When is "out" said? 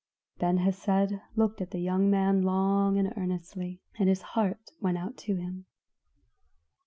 4.97-5.15